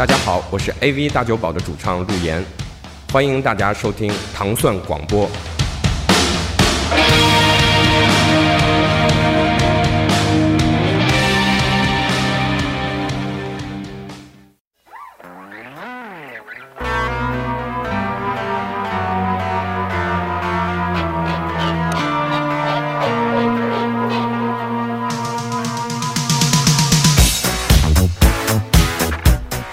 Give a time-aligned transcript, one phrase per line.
[0.00, 2.42] 大家好，我是 AV 大酒保的主唱陆岩，
[3.12, 5.28] 欢迎大家收听糖蒜广播。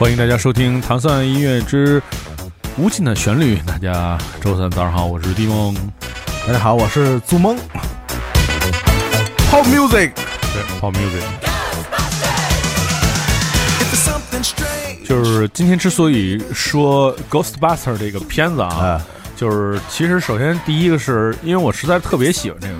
[0.07, 2.01] 欢迎大家收听《糖蒜音乐之
[2.77, 3.57] 无尽的旋律》。
[3.65, 5.75] 大家周三早上好，我是蒂梦。
[6.47, 7.57] 大家好，我是祖梦。
[9.51, 11.23] Pop music，对，Pop music。
[15.05, 19.05] 就是今天之所以说《Ghostbuster》这个片子啊，
[19.35, 22.76] 就是其实首先第一个是因为我实在特别喜欢这个歌，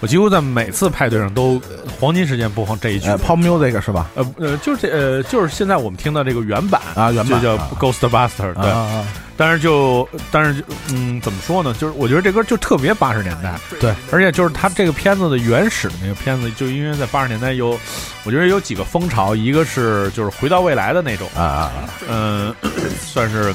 [0.00, 1.60] 我几乎在每次派对上都
[1.98, 3.08] 黄金时间播放这一曲。
[3.10, 4.10] Pop music 是吧？
[4.14, 8.72] 呃呃，就是这呃就是现在我们听到这个原版啊，原版就叫《Ghostbuster》对。
[9.36, 11.72] 但是就但是就嗯，怎么说呢？
[11.74, 17.78] 就是我觉得这歌就特别八十年代，对，而且就是它这个片子的原始的那个片子，就因为在八十年代有，
[18.24, 21.72] 我觉得有几个风潮，一个是就是回到未来的那种啊啊，
[22.08, 22.52] 嗯，
[23.06, 23.54] 算是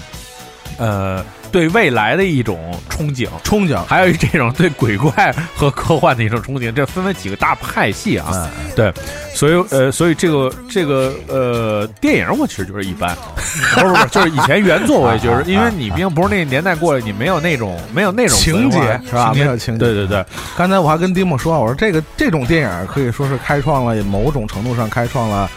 [0.77, 1.21] 呃
[1.53, 8.91] 对未来的一种憧憬，憧憬，还有这种对鬼怪和科幻的一种憧憬，这分为几个大派系啊，对，
[9.35, 13.15] 所以呃，所以这个这个呃电影我其实就是一般，
[13.75, 19.31] 不是不是，就是以前原作我也觉得，因为你毕竟不是那个年代过来，你没有那种没有那种情节是吧？
[19.35, 20.25] 没有情节，对对对。
[20.57, 25.47] 刚才我还跟丁梦说，我说这个这种电影可以说是开创了某种程度上开创了。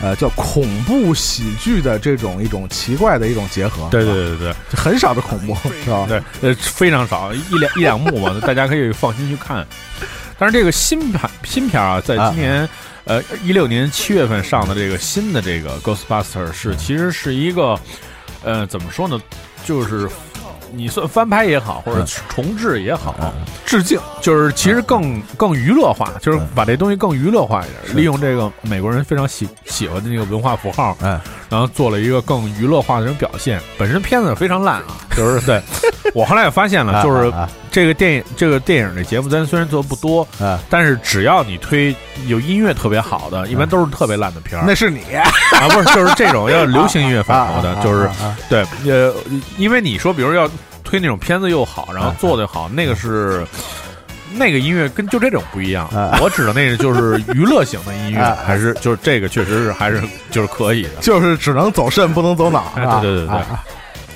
[0.00, 6.06] 呃，叫恐怖喜剧的这种一种奇怪的一种结合，对对对对，很少的恐怖是吧？
[6.06, 9.66] 对，呃，非常少，一两一两幕嘛， 大家可以放心去看。
[10.38, 12.68] 但是这个新片新片啊，在今年
[13.04, 17.78] 呃一六年七月份上的这个新的这个《Ghostbuster》是其实是一个
[18.44, 19.20] 呃怎么说呢，
[19.64, 20.08] 就是。
[20.72, 23.14] 你算翻拍也好，或者重置也好，
[23.64, 33.60] 致敬就是其实更更娱乐化，就是把这东西更娱乐化一点，利用这个美国人非常喜喜欢的那个文化符号，哎，然后做了一个更娱乐化的这种表现。
[33.78, 35.60] 本身片子非常烂啊，就是对。
[36.14, 37.32] 我后来也发现了，就是
[37.76, 40.26] 这个电影这个电影的节目，咱虽然做的不多，
[40.70, 41.94] 但是只要你推
[42.26, 44.64] 有音乐特别好的，一般都是特别烂的片儿。
[44.66, 48.08] 那是你啊，不是就是这种要流行音乐范畴的，就是
[48.48, 49.14] 对，呃，
[49.58, 50.48] 因为你说比如要。
[50.84, 53.44] 推那种片子又好，然后做的好，那个是
[54.34, 55.88] 那个音乐跟就这种不一样。
[56.22, 60.00] 我指的那个就是娱乐型的音乐， 还是就是这个确实是还是
[60.30, 62.72] 就是可以的，就是只能走肾不能走脑。
[62.76, 63.38] 对对对对。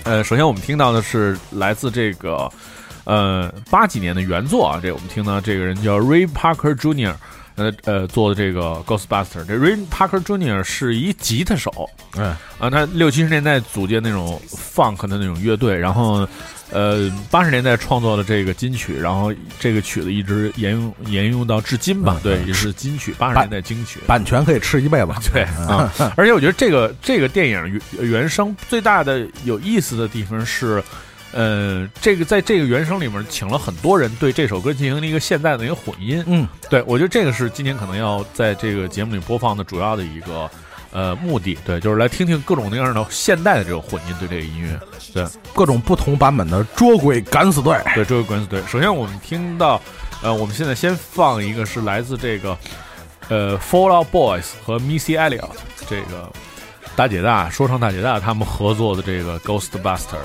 [0.05, 2.49] 呃，首先我们听到的是来自这个
[3.05, 7.15] 呃八几年的原作啊，这我们听到这个人叫 Ray Parker Jr.
[7.57, 9.45] 呃呃做的这个 Ghostbuster。
[9.45, 10.63] 这 Ray Parker Jr.
[10.63, 16.27] 是一吉他手，嗯啊，他六七十年代组建那种 funk 的那种乐队，然后。
[16.73, 22.21] 呃，八十年代创作的这个金曲，然后这个曲子一直沿用沿用到至今吧？
[22.23, 25.09] 对，也是金曲，八十年代金曲，版权可以吃一辈子。
[25.35, 30.81] 对啊， 而且我觉得这个这个电影原原声最大的有意思的地方是，
[31.33, 36.23] 呃，这个在这个原声里面请了很多人对这首歌进行了一个现代的一个混音。
[36.27, 40.51] 嗯，对我觉得这个是今年可能要在这个节目里播放的主要的一个。
[40.93, 44.77] 呃，目的对，就是来听听各种各样的现代的这种混音对这个音乐，
[45.15, 45.25] 对
[45.55, 48.61] 各种不同版本的捉鬼敢死队，对捉鬼敢死队。
[48.67, 49.81] 首先我们听到，
[50.21, 52.59] 呃，我们现在先放一个是来自这个，
[53.29, 55.53] 呃，Fall Out Boys 和 Missy Elliott
[55.89, 56.29] 这个
[56.97, 60.19] 大姐大说唱大姐大他们合作的这个 Ghostbuster。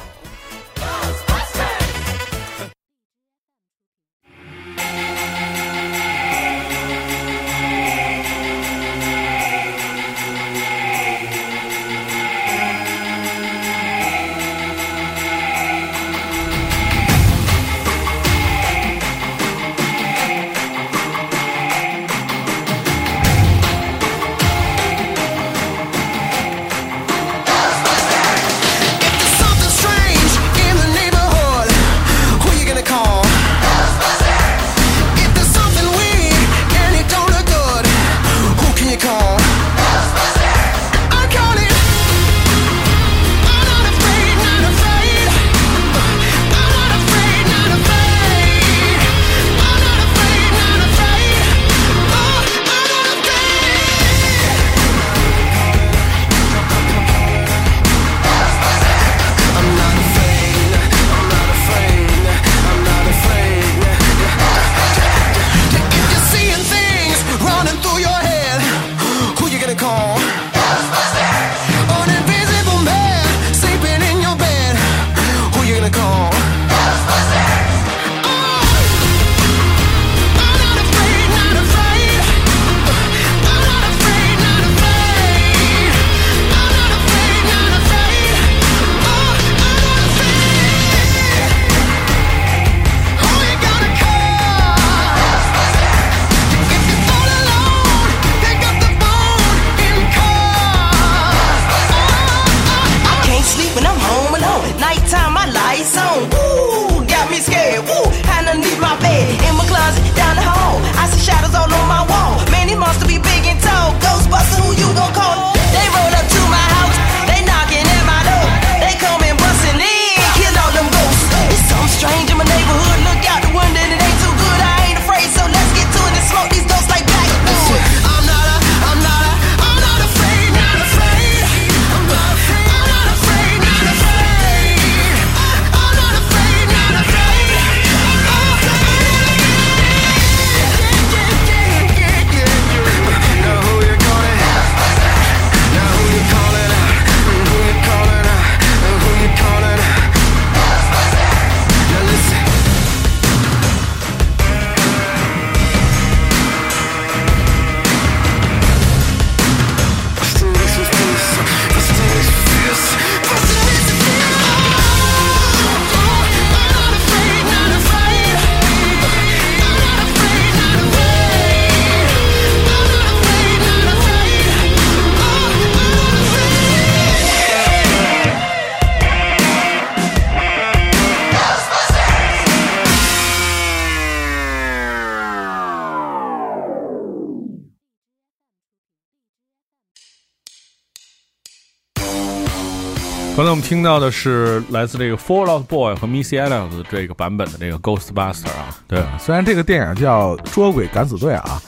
[193.65, 201.59] 听到的是来自这个 Fall Out Boy 和 Missy Elliott 这个版本的这个 Ghostbuster 啊，对，虽然这个电影叫《捉鬼敢死队》啊，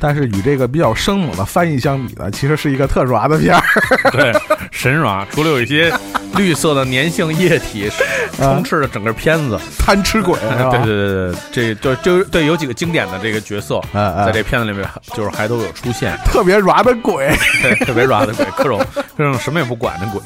[0.00, 3.62] 但是与这个比较生猛的翻译相比呢，其实是一个特抓的片儿。
[4.10, 4.32] 对，
[4.70, 5.92] 神爪，除了有一些
[6.36, 7.90] 绿色的粘性液体
[8.38, 10.34] 充斥着整个片子，贪吃鬼，
[10.72, 17.28] 对对对对，这就就对有几个经典的这个角色，在这片子里面就是还都有出现，特别软的鬼。
[17.60, 18.82] 对，特别 r 的鬼，各种
[19.18, 20.18] 各种什么也不管的鬼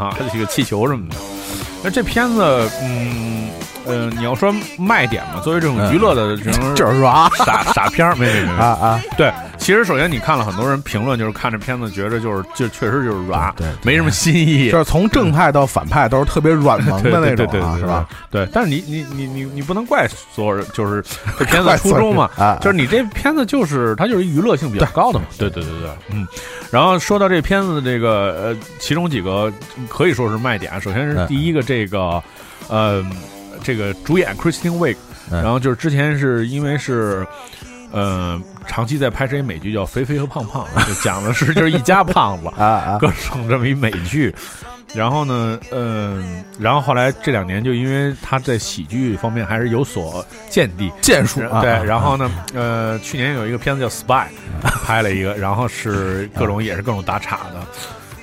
[0.00, 1.16] 啊，还有个气球什么的。
[1.84, 2.42] 那这片子，
[2.82, 3.50] 嗯
[3.86, 9.00] 呃，你要说卖点嘛，作为这种娱乐的这种 就是抓傻 傻片儿，没没没啊啊！
[9.16, 13.74] 对，其实首先你看了很多人评论，就是看这片子觉得就是就确实就是软，对对。
[13.82, 18.08] 没什么新意，就是从正派到反派都是特别软 萌的那种啊，对对对对是吧？？
[18.30, 21.02] 对，但是你你你你你不能怪所有人，就是
[21.38, 26.26] 这片子初衷嘛啊，就是你这片子就是它就是娱乐性比较高的嘛，对对对对，嗯。
[26.70, 29.52] 然后说到这片子的这个呃，其中几个
[29.88, 31.26] 可以说是卖点，首先是嗯。
[31.26, 32.22] 第一个这个
[32.68, 33.04] 呃
[33.62, 34.96] 这个主演 Christine Wiig，
[35.30, 37.26] 嗯然后就是之前是因为是。
[37.92, 42.98] 呃，长期在拍这一美剧叫《肥肥和胖胖》， 就讲的是就是一家胖子， 啊啊！
[43.00, 44.32] 各种这么一美剧。
[44.94, 54.26] 然后呢，嗯、然后后来这两年就因为他在喜剧方面还是有所见地，见术啊，对，啊然后呢，呃，去年有一个片子叫《Spy》，
[54.84, 57.66] 拍了一个，然后是各种也是各种打岔的。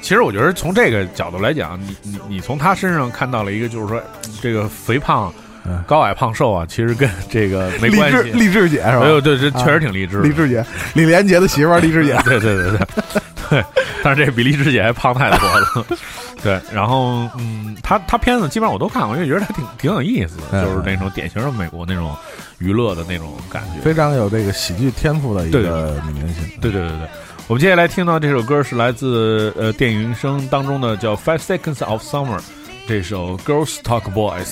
[0.02, 4.02] 其实我觉得从这个角度来讲，你你你从他身上看到了一个，就是说
[4.42, 5.34] 这个肥胖
[5.70, 8.18] 嗯、高矮胖瘦啊，其实跟这个没关系。
[8.24, 9.02] 志励志姐是吧？
[9.02, 10.24] 哎呦，对，这确实挺励志的。
[10.24, 12.80] 励志姐，李连杰的媳妇儿励志姐， 对对对对
[13.50, 13.66] 对，
[14.02, 15.86] 但是这比励志姐还胖太多了。
[16.42, 22.16] 对，然后嗯，他他片子基本上我都看过，因为觉得他挺挺有意思就是那种典型的美国那种
[22.60, 23.82] 娱乐的那种感觉。
[23.82, 26.46] 非常有这个喜剧天赋的一个女明星。
[26.62, 27.08] 对对对对，
[27.48, 32.40] 我们接下来听到这首歌是来自呃电影声当中的叫《Five Seconds of Summer》
[32.86, 34.46] 这首《Girls Talk Boys》。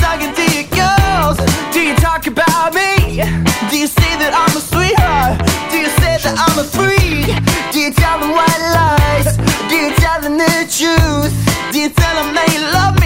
[0.00, 1.38] Talking to your girls,
[1.72, 3.22] do you talk about me?
[3.70, 5.38] Do you say that I'm a sweetheart?
[5.70, 7.30] Do you say that I'm a freak?
[7.72, 9.36] Do you tell them white lies?
[9.70, 11.32] Do you tell them the truth?
[11.72, 12.97] Do you tell them that you love me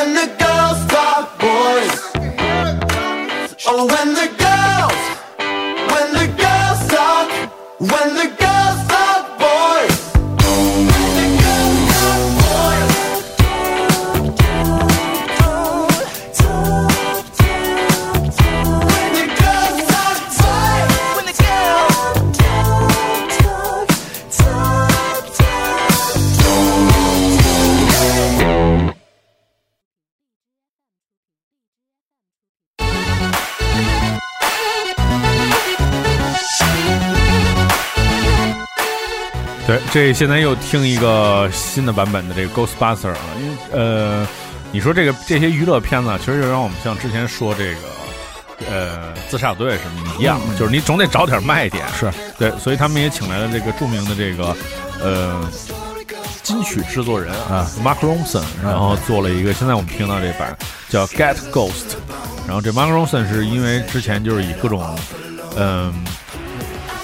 [0.00, 0.39] And to
[40.00, 44.26] 这现在又听一个新的版本的这个 Ghostbuster 啊，因为呃，
[44.72, 47.80] 你说这个这些娱乐片子，其实就让我们像之前说这个
[48.70, 51.84] 呃自杀小队什么一样，就是你总得找点卖点。
[51.92, 52.10] 是。
[52.38, 54.56] 对，所以他们也请来了这个著名的这个
[55.02, 55.46] 呃
[56.42, 60.56] 金曲制作人啊，Mark Ronson，然后做了一个现在我们听到这版
[60.88, 61.98] 叫 Get Ghost，
[62.46, 64.98] 然后这 Mark Ronson 是因为之前就是以各种
[65.58, 65.92] 嗯、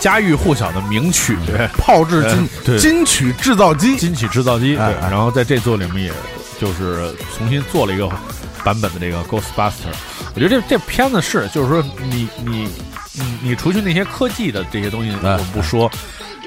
[0.01, 1.37] 家喻户晓的名曲。
[1.77, 2.23] 炮制
[2.65, 6.13] 金、金曲制造机，金曲制造机，对，然后在这座里面也
[6.61, 8.09] 就是重新做了一个
[8.65, 9.93] 版本的这个 Ghostbuster。
[10.35, 12.69] 我觉得这这片子是，就是说你你
[13.13, 15.91] 你你除去那些科技的这些东西我哎们不说，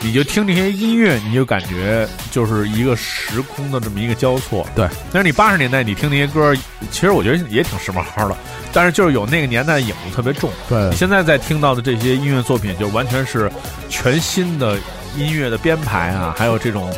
[0.01, 4.65] 你就听这些音乐，你就感觉就是一个时空的这么一个交错。
[4.75, 6.56] 对，但是你八十年代你听那些歌，
[6.89, 8.38] 其实我觉得也挺时髦的，
[8.72, 10.50] 但是就是有那个年代的影子特别重。
[10.70, 13.51] 对你现在在听到的这些音乐作品，就完全是
[13.89, 14.77] 全新的
[15.18, 16.89] 音乐的编排啊，还有这种，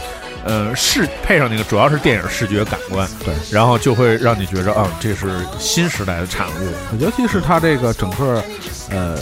[0.44, 5.30] 呃，视配上那个主要是电影视觉感官，对，然后就会让你觉着，啊，这是
[5.60, 6.98] 新时代的产物。
[7.00, 8.44] 尤其是它这个整个
[8.90, 9.18] 呃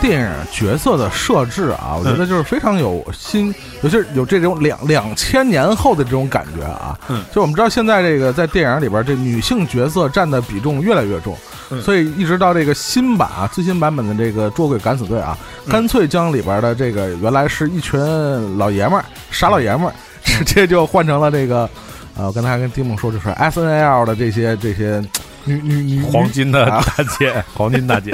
[0.00, 6.98] 电影角色的设置啊，我觉得就是非常有新，尤其是有这种两两千年后的这种感觉啊。
[7.08, 11.36] 嗯就我们知道现在这个在电影里边，这女性角色占的比重越来越重。
[11.70, 15.36] 嗯所以一直到这个新版啊，最新版本的这个《捉鬼敢死队》啊，
[15.66, 19.94] 嗯干脆将里边的这个原来是一群老爷们儿、傻老爷们儿，
[20.38, 21.68] 直接就换成了这个，
[22.16, 25.02] 呃，我刚才还跟丁梦说，就是 S N L 的这些这些
[25.44, 28.10] 女女女黄金的啊大姐， 黄金大姐，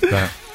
[0.00, 0.12] 对。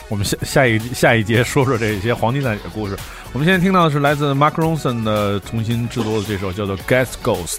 [0.08, 2.96] 我们下下一下一节说说这些黄金大姐的故事。
[3.34, 7.58] 我们现在听到的是来自 Mark Ronson 的重新制作的这首叫做《Gas Ghost》。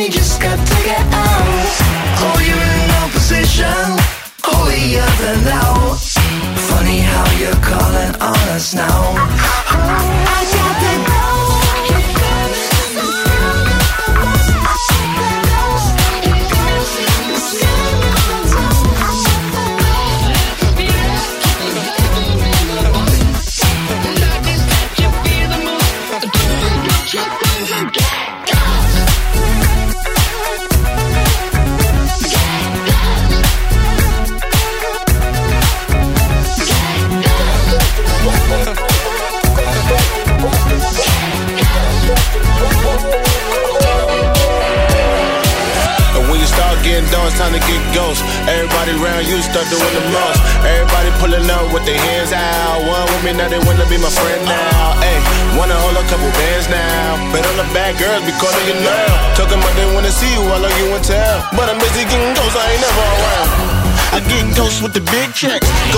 [0.00, 0.39] he just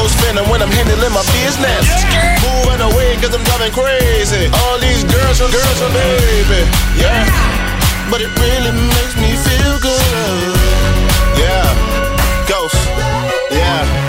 [0.02, 0.12] checks.
[0.18, 1.86] Spinning when I'm handling my business.
[2.42, 4.50] Moving away cause I'm driving crazy.
[4.64, 6.66] All these girls from girls from baby.
[6.96, 7.26] Yeah.
[8.10, 10.56] But it really makes me feel good.
[11.38, 11.66] Yeah.
[12.48, 12.76] Ghost.
[13.50, 14.02] Yeah.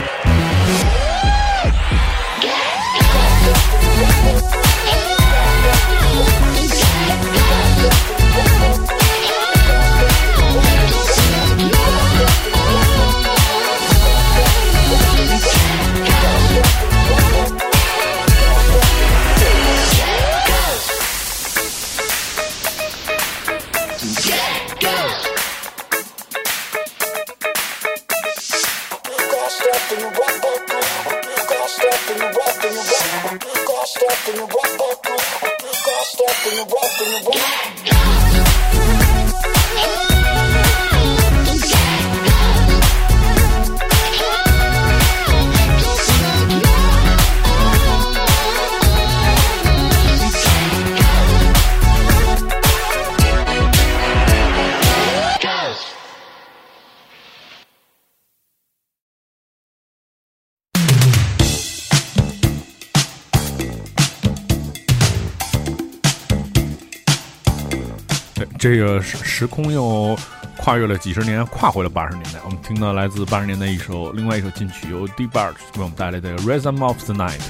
[68.63, 70.17] 这个时时空又
[70.55, 72.39] 跨越了几十年，跨回了八十年代。
[72.45, 77.41] 我们听到来自八十年代一首另外一首金曲，由 DeBart 为我们带来的《Rhythm of the Night》。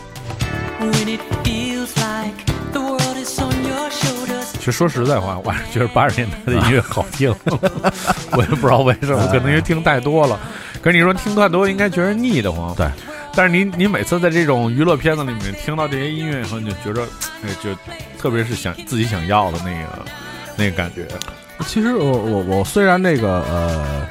[4.54, 7.30] 其实说实在话，我还是觉得八十年代的音乐好听，
[8.34, 10.40] 我也不知道为什么，可能因为听太多了。
[10.82, 12.74] 可是你说听太多，应该觉得腻得慌。
[12.74, 12.88] 对。
[13.36, 17.08] 但是你你每次在这种娱乐片子里面听到这些音乐以后，你就觉得，
[17.44, 17.70] 哎，就
[18.18, 20.04] 特别是想自己想要的那个
[20.56, 21.08] 那个感觉。
[21.68, 24.06] 其实我我我虽然那个呃，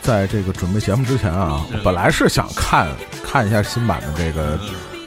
[0.00, 2.88] 在这个准备节目之前啊，我本来是想看
[3.24, 4.58] 看一下新版的这个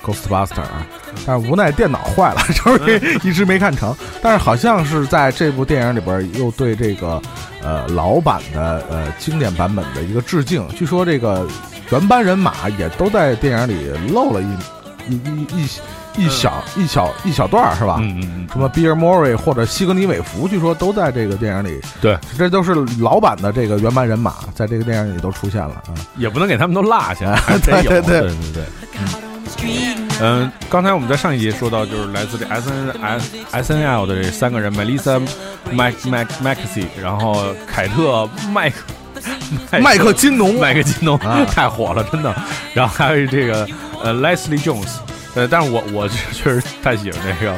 [0.03, 0.85] Ghostbuster 啊，
[1.25, 3.95] 但是无奈电脑坏了， 就是一直没看成。
[4.21, 7.19] 但是好像是在这部电影里边又对这个
[7.63, 10.67] 呃老版的呃经典版本的一个致敬。
[10.75, 11.47] 据说这个
[11.91, 15.67] 原班人马也都在电影里露了一一一一。
[16.17, 17.97] 一小一小一小段儿是吧？
[17.99, 21.79] 嗯嗯嗯，什么比尔·莫瑞或者西格尼·韦弗，据说都在这个电影里。
[22.01, 25.93] 对，这都是老版的这个原班人马，在这个电影里都出现了啊。
[26.17, 28.63] 也不能给他们都落下， 对对对对对.
[30.21, 35.21] 嗯，刚才我们在上一节说到，就是来自这 S N S S N L 的这三个人，Melissa、
[35.71, 38.77] Mac Mac Maxi，然后凯特麦克。
[39.81, 42.33] 麦克金农，麦克金农、啊太火了，真的。
[42.73, 43.67] 然后还有这个
[44.01, 44.97] 呃 Leslie Jones，
[45.35, 47.57] 呃，但是我我确实太喜欢这个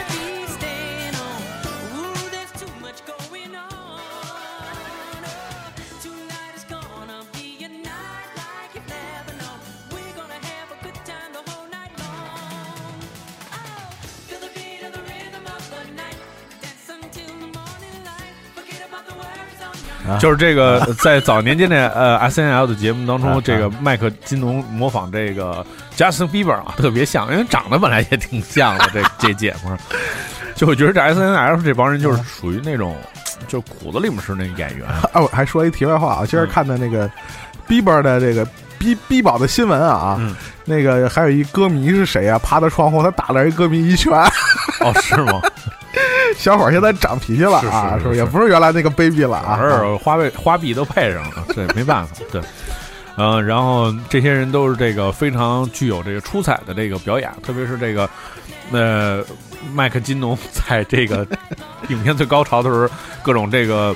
[20.22, 25.66] 就是这个 在早年间的呃 S N L 的节目当中，啊这个麦克金农模仿这个
[25.98, 28.88] Justin Bieber 啊，特别像，因为长得本来也挺像的。
[28.94, 29.78] 这 这姐们儿，
[30.56, 32.96] 就我觉得这 S N L 这帮人就是属于那种，
[33.48, 34.88] 就骨子里面是那演员。
[34.88, 37.10] 啊，我还说一题外话啊，今儿看的那个
[37.68, 38.46] Bieber 的这个
[38.78, 42.38] B B 宝的新闻啊，嗯那个还有一歌迷是谁啊？
[42.40, 44.14] 趴在窗户，他打了一歌迷一拳，
[44.82, 45.42] 哦，是吗？
[46.38, 49.60] 小伙儿现在长脾气了啊，是是是不也不是原来那个 baby 了啊。
[49.62, 52.42] 是花呗花币都配上了，对，没办法， 对。
[53.18, 58.10] 嗯、然后这些人都是这个非常具有这个出彩的这个表演，特别是这个，
[58.72, 59.24] 呃，
[59.74, 61.28] 麦克金农在这个
[61.90, 62.90] 影片最高潮的时候，
[63.22, 63.94] 各种这个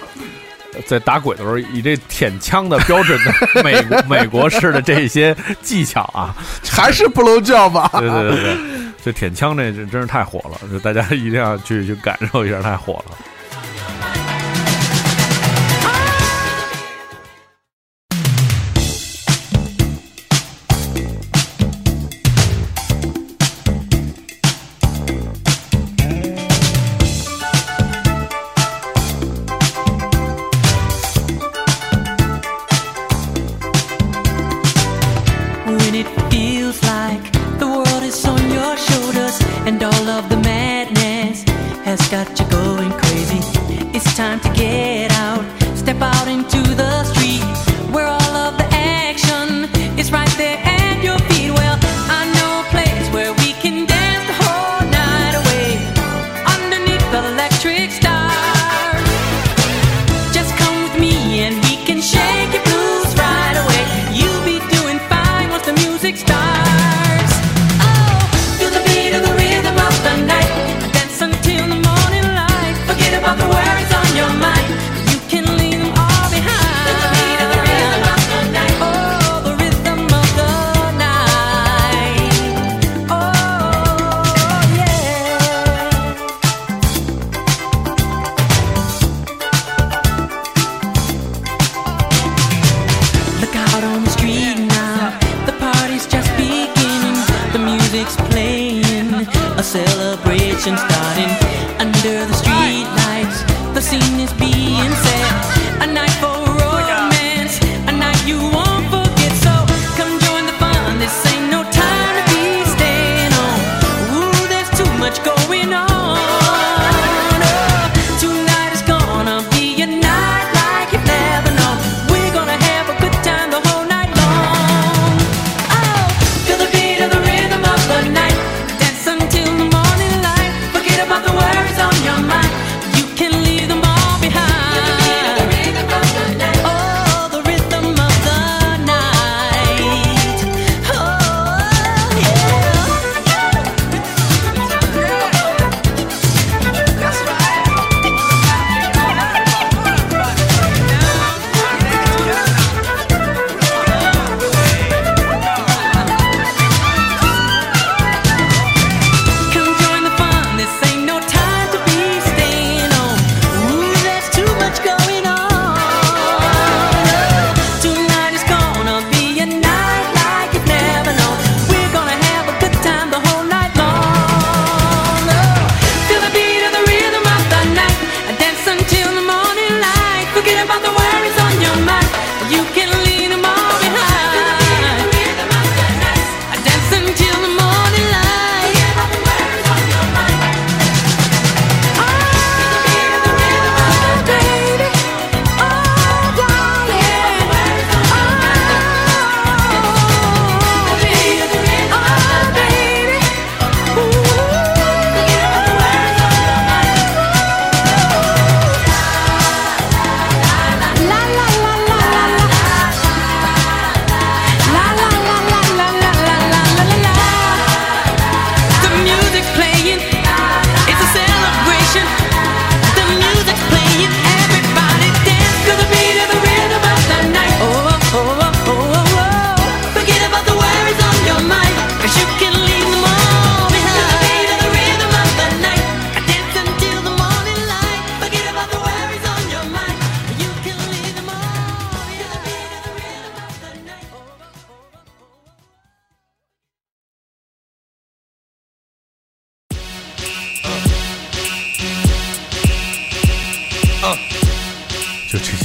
[0.74, 6.36] 呃在打鬼的时候，以这舔枪的标准的 美国美国式的这些技巧啊，
[6.69, 7.89] 还是不露叫吧？
[7.93, 8.75] 对对对对，
[9.06, 13.15] 这舔枪这真真是太火了，就大家一定要去去感受一下，太火了。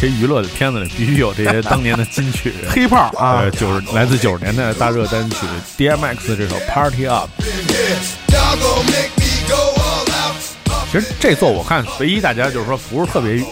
[0.01, 2.55] 就这些娱乐的片子里必须有这些当年的金曲。
[2.69, 5.37] 黑炮啊呃，，就是来自九十年代的大热单曲
[5.77, 7.29] DMX 这首 Party Up。
[10.91, 13.45] 其实这座我看唯一大家就是说不是特别，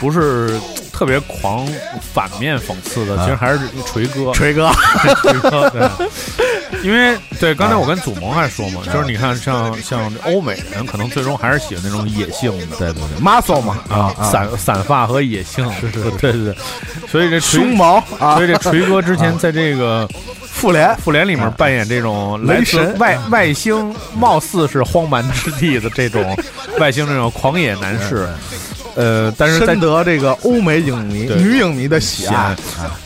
[0.00, 0.58] 不是
[0.96, 1.68] 特别狂
[2.14, 4.32] 反面讽刺的，其实还是锤哥。
[4.32, 4.70] 锤哥，
[5.20, 6.08] 锤哥，对。
[6.82, 13.78] 因为对，刚才我跟祖萌还说嘛，就是你看像像欧美人，可能最终还是喜欢那种野性的，对对对，muscle 嘛。
[13.90, 16.56] 啊，啊散散发和野性，是是， 对对对。
[17.08, 18.36] 所以这锤胸毛啊。
[18.36, 20.08] 所以这锤哥之前在这个
[20.42, 20.96] 复联。
[20.96, 22.98] 复联里面扮演这种来自雷神。
[22.98, 26.36] 外外星，貌似是荒蛮之地的这种
[26.80, 28.26] 外星这种狂野男士，
[28.96, 32.56] 呃，但是在深得这个欧美影迷、女影迷的喜爱。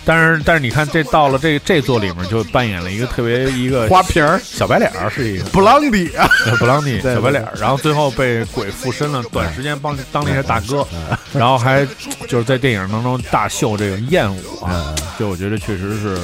[0.05, 5.45] 但是但是你看这到了这这座里面就扮演了一个特别一个花瓶儿小白脸儿是一个。
[5.51, 10.87] 布朗迪啊，呃布朗尼对小白脸儿，然后最后被鬼附身了，短时间帮当了一下大哥，
[11.35, 11.87] 然后还
[12.29, 16.17] 就是在电影当中大秀这个艳舞啊，就我觉得确实是，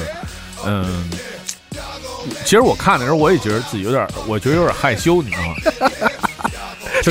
[0.65, 1.09] 嗯，
[2.43, 5.55] 其实我看的时候我也觉得自己有点，我觉得有点害羞，你知道吗？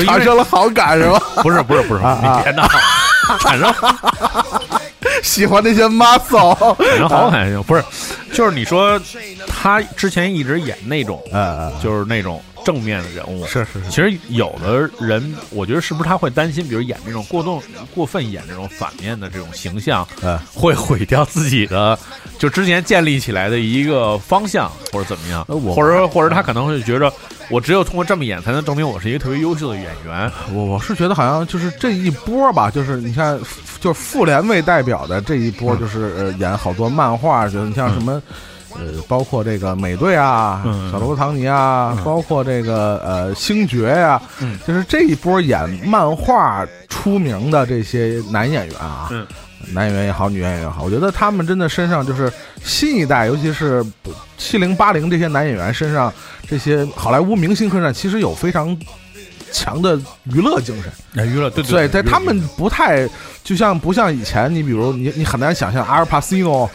[0.05, 1.19] 就产生了好感是吧？
[1.43, 2.67] 不是不是不是，啊你别闹，
[3.39, 3.73] 产生
[5.23, 7.83] 喜欢那些 muscle，产生好感就不是，
[8.33, 8.99] 就是你说
[9.47, 13.89] 他之前一直演那种，呃，就是那种正面的人物，是是是。
[13.89, 17.61] 其实有的人，我觉得是不是他会担心，比如演这种过动、
[17.95, 20.37] 过分演这种反面的这种形象，嗯。
[20.53, 21.97] 会毁掉自己的
[22.37, 27.11] 就之前建立起来的一个方向，或者怎么样，或者说或者他可能会觉得，
[27.49, 30.31] 我只有通过这么演，才能证明我是一个特别优秀的演员。
[30.53, 33.39] 我我是觉得好像就是这一波吧，就是你看，
[33.79, 38.21] 就是复联为代表的这一波，嗯就是呃演好多漫画，就是你像什么。
[38.75, 49.25] 呃，包括这个美队啊，嗯小罗伯特唐尼啊，包括这个呃星爵呀、嗯就是这一波演漫画出名的这些男演员啊，嗯
[49.73, 52.31] 男演员也好，女演员也好，我觉得他们真的身上就是
[52.63, 53.85] 新一代，尤其是
[54.37, 56.13] 七零八零这些男演员身上，
[56.47, 58.77] 这些好莱坞明星身上，其实有非常
[59.51, 60.91] 强的娱乐精神。
[61.15, 63.07] 哎，娱乐对对，在他们不太，
[63.43, 66.69] 就像不像以前，你比如你你很难想象阿尔帕西诺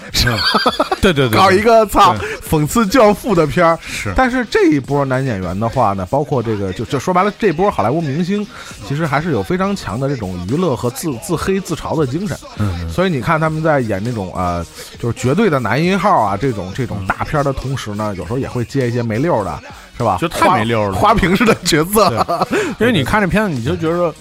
[1.02, 2.14] 对对对，搞一个操
[2.48, 3.76] 讽刺教父的片儿。
[3.82, 8.46] 是但是这一波男演员的话呢，包括这个，就就说白了，这波好莱坞明星
[8.86, 12.38] 其实还是有非常强的这种娱乐和自自黑自嘲的精神。
[12.58, 14.64] 嗯，所以你看他们在演那种呃，
[14.98, 19.60] 就是绝对的男一号啊这种这种大片的同时呢，有时候也会接一些没溜儿的，
[19.98, 20.18] 是吧？
[20.20, 22.46] 就太没溜了花瓶式的角色。
[22.78, 24.14] 因为你看这片子，你就觉得，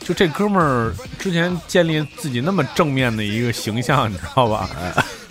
[0.00, 4.68] 就这哥们儿之前建立自己那么正面的一个形象，你知道吧？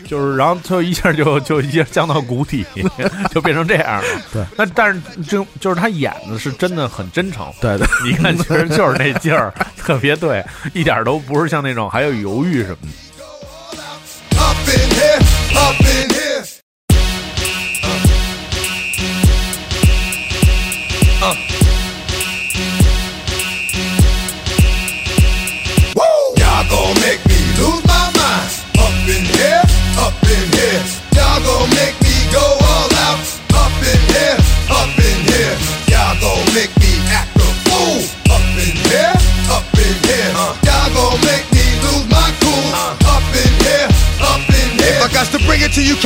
[0.08, 2.66] 就是，然后他一下就 就一下降到谷底，
[3.32, 4.04] 就变成这样了。
[4.34, 7.52] 对，那但是就就是他演的是真的很真诚。
[7.62, 10.44] 对对，你看，其实就是那劲儿， 特别对，
[10.74, 12.88] 一点都不是像那种还有犹豫什么的。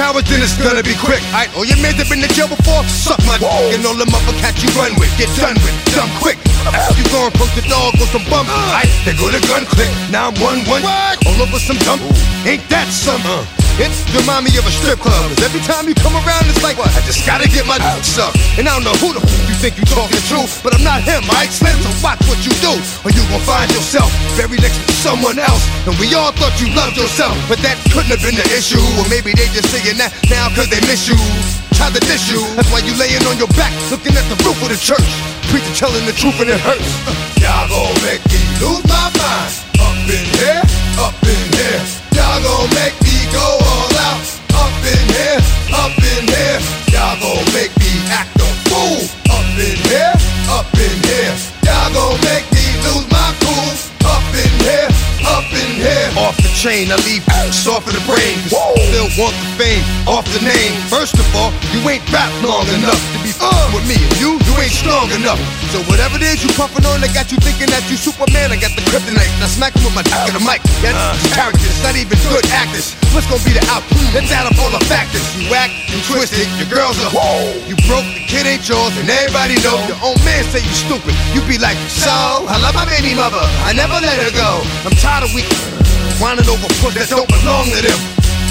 [0.02, 1.22] Cowards, then it's gonna be quick.
[1.30, 3.78] Alright, oh, all your men that been to jail before, suck my dick.
[3.78, 6.42] And all them upper cats you run with, get done with, dumb quick.
[6.98, 8.50] You gon' poke the dog with some bump.
[8.50, 9.90] Alright, they go to gun click.
[10.10, 10.82] Now I'm one one.
[10.82, 12.02] All over some dump.
[12.50, 13.22] Ain't that some?
[13.22, 13.46] Uh,
[13.80, 15.30] It remind me of a strip club.
[15.32, 16.92] 'Cause every time you come around, it's like, what?
[16.98, 18.38] I just gotta get my dick sucked.
[18.58, 21.02] And I don't know who the f- you think you talking to, but I'm not
[21.02, 21.52] him, alright?
[21.52, 22.74] Slim, so watch what you do,
[23.06, 25.64] or you gon' find yourself buried next to someone else.
[25.88, 28.82] And we all thought you loved yourself, but that couldn't have been the issue.
[29.00, 31.18] Or maybe they just saying that now cause they miss you.
[31.78, 34.62] Tried to diss you, that's why you laying on your back, looking at the roof
[34.62, 35.10] of the church.
[35.50, 36.86] Preacher telling the truth and it hurts.
[37.42, 39.52] Y'all gon' make me lose my mind.
[39.82, 40.62] Up in here,
[41.02, 41.82] up in here.
[42.14, 43.58] Y'all gon' make me go
[44.84, 45.40] in here,
[45.76, 46.60] up in here.
[46.92, 49.06] Y'all gon' make me act a fool.
[49.30, 50.14] Up in here,
[50.50, 51.36] up in here.
[51.66, 53.72] Y'all gon' make me lose my cool.
[54.10, 54.90] Up in here,
[55.26, 56.10] up in here.
[56.18, 58.38] Off chain, I leave soft in the brain.
[58.46, 58.54] 'cause
[58.94, 60.78] Still want the fame, off the name.
[60.94, 63.98] First of all, you ain't rap long enough to be uh, with me.
[63.98, 65.42] And you, you ain't strong enough.
[65.74, 68.54] So whatever it is you puffin' on, I got you thinking that you Superman.
[68.54, 69.34] I got the kryptonite.
[69.42, 70.62] Now smack him with my dick in the mic.
[70.86, 70.94] Yeah,
[71.34, 72.94] characters, not even good actors.
[73.10, 73.98] What's gonna be the outcome?
[74.14, 75.26] Let's add up all the factors.
[75.42, 77.10] You act, you twisted, your girls are
[77.66, 79.82] You broke, the kid ain't yours, and everybody know.
[79.90, 81.18] Your own man say you stupid.
[81.34, 82.14] You be like, so
[82.46, 83.42] I love my baby mother.
[83.66, 84.62] I never let her go.
[84.86, 85.50] I'm tired of weak
[86.22, 88.00] whining over that don't belong to them.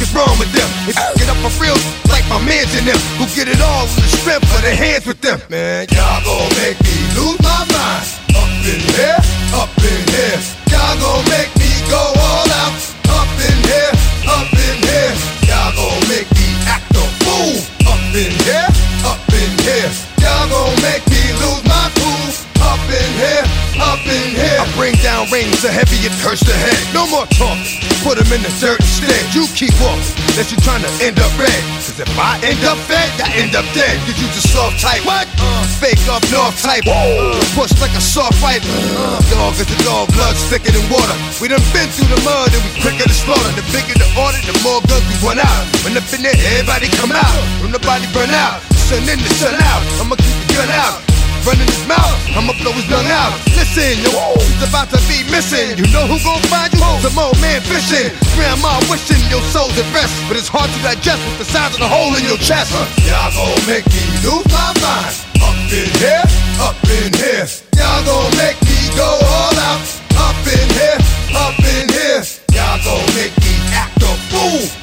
[0.01, 0.69] What's wrong with them?
[0.89, 1.77] You get up for real,
[2.09, 5.05] like my mans in them, who get it all in the strength of their hands
[5.05, 5.37] with them.
[5.53, 8.05] Man, y'all gon' make me lose my mind.
[8.33, 9.21] Up in here,
[9.53, 10.41] up in here.
[10.73, 12.73] Y'all gon' make me go all out.
[13.13, 13.93] Up in here,
[14.25, 15.13] up in here.
[15.45, 17.61] Y'all gon' make me act a fool.
[17.85, 18.69] Up in here,
[19.05, 19.93] up in here.
[20.25, 22.29] Y'all gon' make me lose my cool.
[22.65, 23.45] Up in here,
[23.85, 24.65] up in here.
[24.65, 26.81] I bring down rings heavy it hurts the head.
[26.97, 27.80] No more talking.
[28.01, 29.21] Put them in a certain instead.
[29.37, 30.01] You keep walking.
[30.33, 31.61] Unless you trying to end up red.
[31.85, 33.97] Cause if I end up fed, I end up dead.
[34.09, 35.05] Cause you just soft type.
[35.05, 35.29] What?
[35.37, 36.85] Uh, fake up north type.
[36.89, 38.65] Uh, push like a soft fight.
[38.65, 41.17] Uh, dog is a dog, blood thicker than water.
[41.41, 43.53] We done been through the mud and we quicker to slaughter.
[43.57, 45.65] The bigger the order, the more guns we run out.
[45.85, 47.37] When up in there, everybody come out.
[47.61, 48.65] When the body burn out.
[48.89, 49.83] Sun in the sun out.
[50.01, 51.20] I'ma keep the gun out.
[51.51, 53.35] Running his mouth, I'ma blow his lung out.
[53.59, 55.75] Listen, yo, he's about to be missing.
[55.75, 56.79] You know who gon' find you?
[57.03, 58.07] Some old man fishing.
[58.39, 61.83] Grandma wishing your soul's at rest, but it's hard to digest with the size of
[61.83, 62.71] the hole in your chest.
[62.71, 65.11] Uh, y'all gon' make me lose my mind.
[65.43, 66.23] Up in here,
[66.63, 67.51] up in here.
[67.75, 69.83] Y'all gon' make me go all out.
[70.23, 71.03] Up in here,
[71.35, 72.23] up in here.
[72.55, 74.80] Y'all gon' make me act a fool.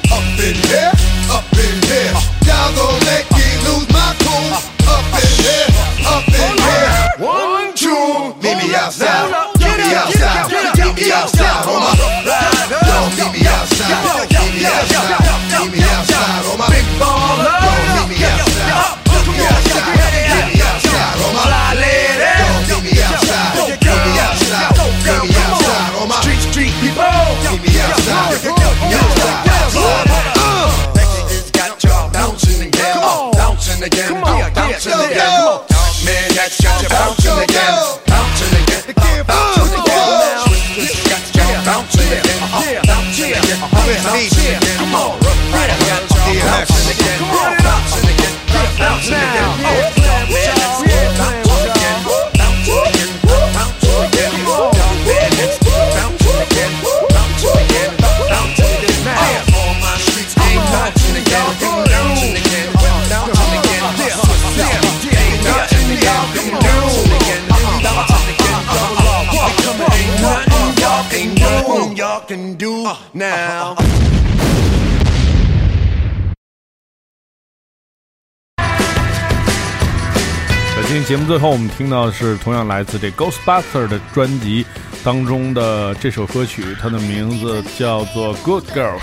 [81.08, 84.66] 节目最后，我们听到的是同样来自这 Ghostbuster 的专辑
[85.02, 89.00] 当中的这首歌曲，它的名字叫做《Good Girls》。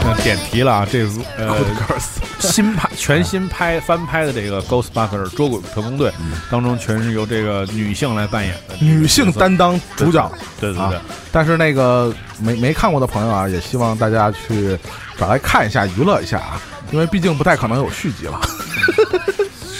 [0.00, 1.58] 那点题了啊，这是呃
[2.38, 6.10] 新拍 全新拍翻拍的这个 Ghostbuster 捉鬼特工队
[6.50, 11.02] 当中，全是由这个女性来扮演的女性担当主角，对对对啊。
[11.30, 14.78] 但是那个没没看过的朋友啊，也希望大家去
[15.18, 16.58] 找来看一下，娱乐一下啊，
[16.90, 18.40] 因为毕竟不太可能有续集了。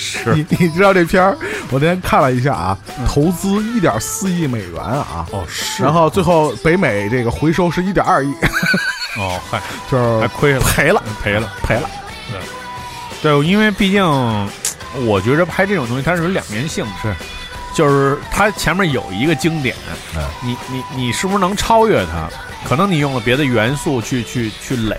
[0.08, 1.36] 是你 你知道这片儿，
[1.70, 8.32] 我那天看了一下啊，投资一点四亿美元啊，哦是然后最后北美这个回收是一点二亿，
[9.18, 11.50] 哦嗨， 就是还亏了赔了赔了。
[11.62, 11.88] 赔了。
[13.20, 14.04] 对，因为毕竟
[15.06, 17.12] 我觉着拍这种东西它是有两面性，是，
[17.74, 19.74] 就是它前面有一个经典，
[20.16, 22.28] 嗯你你你是不是能超越它？
[22.68, 24.96] 可能你用了别的元素去去去垒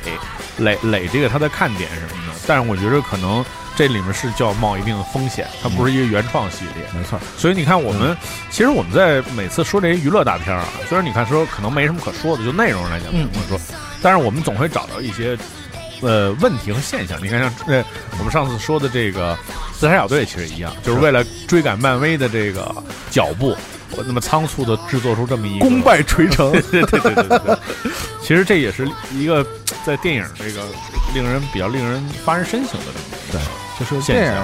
[0.58, 3.44] 垒垒这个它的看点什么的，但是我觉得可能
[3.80, 6.84] 这里面是就要冒一定的风险，它不是一个原创系列。
[6.94, 8.14] 没错，所以你看，我们、
[8.52, 13.60] 其实我们在每次说这些娱乐大片啊，虽然你看说可能没什么可说的，就内容来讲没什么可说，
[14.02, 15.38] 但是我们总会找到一些
[16.02, 17.18] 呃问题和现象。
[17.24, 17.82] 你看像呃
[18.18, 19.38] 我们上次说的这个
[19.72, 22.76] 自杀小队其实一样，就是为了追赶漫威的这个
[23.10, 23.56] 脚步，
[23.92, 26.52] 我那么仓促的制作出这么一个功败垂成。
[26.70, 27.58] 对对对对对对，
[28.22, 29.42] 其实这也是一个
[29.86, 30.66] 在电影这个
[31.14, 33.42] 令人比较令人发人深省的这么一个对，
[33.80, 34.42] 就是电影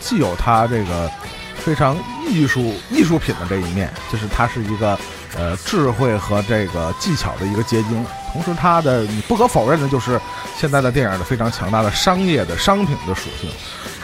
[0.00, 1.10] 既有它这个
[1.56, 1.96] 非常
[2.28, 4.98] 艺术艺术品的这一面，就是它是一个
[5.36, 8.04] 呃智慧和这个技巧的一个结晶。
[8.32, 10.20] 同时，它的你不可否认的就是
[10.56, 13.50] 现在的电影的非常强大的商业的商品的属性。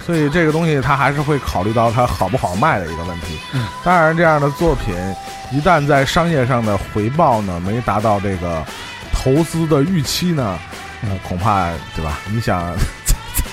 [0.06, 3.38] 所以这个东西它还是会考虑到它好不好卖的一个问题。
[3.52, 4.94] 嗯，当然，这样的作品
[5.52, 8.64] 一旦在商业上的回报呢没达到这个
[9.12, 10.58] 投资的预期呢，
[11.02, 12.18] 呃，恐怕对吧？
[12.30, 12.72] 你想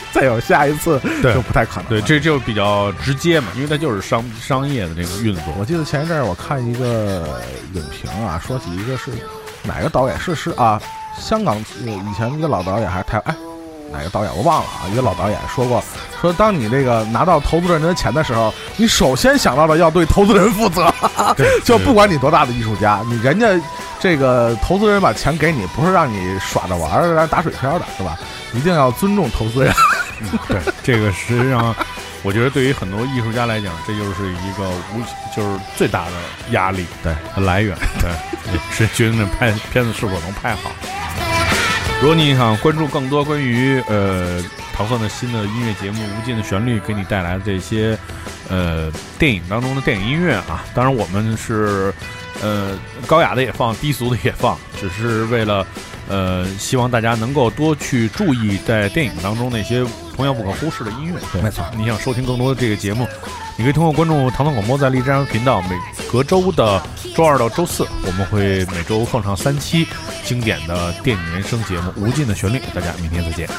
[0.13, 1.89] 再有下一次就不太可能了。
[1.89, 5.43] 对，这就比较直接嘛，因为它就是商商业的这个运作。
[5.59, 7.39] 我记得前一阵儿我看一个
[7.73, 9.11] 影评啊，说起一个是
[9.63, 10.81] 哪个导演是是啊，
[11.19, 11.55] 香港
[11.85, 13.35] 呃以前一个老导演还是台哎
[13.91, 15.83] 哪个导演我忘了啊，一个老导演说过，
[16.21, 20.93] 说当你这个拿到投资人的钱的时候，你首先想到的要对投资人负责，
[21.63, 23.47] 就不管你多大的艺术家，你人家
[23.99, 28.17] 这个投资人把钱给你，不是让你耍着玩儿、让打水漂的，是吧？
[28.53, 29.73] 一定要尊重投资人。
[30.47, 31.75] 对，这个实际上，
[32.23, 35.01] 我觉得对于很多艺术家来讲，这就是一个无
[35.35, 36.11] 就是最大的
[36.51, 38.09] 压力对和来源， 对，
[38.53, 40.71] 也是决定这拍片子是否能拍好。
[42.01, 47.97] 如果你想关注更多关于呃糖蒜的新的音乐节目《无尽的旋律》给你带来的这些
[48.49, 51.91] 呃电影当中的电影音乐啊，当然我们是
[52.43, 55.65] 呃高雅的也放，低俗的也放，只是为了
[56.07, 59.85] 呃希望大家能够多去注意在电影当中那些
[60.15, 61.19] 同样不可忽视的音乐。
[61.31, 63.07] 对没错你想收听更多的这个节目，
[63.57, 65.77] 你可以通过关注糖蒜广播在荔枝 FM 频道，每
[66.11, 66.81] 隔周的
[67.15, 69.85] 周二到周四，我们会每周放上三期
[70.23, 72.57] 经典的电影原声节目《无尽的旋律》。
[72.73, 73.49] 大家明天再见。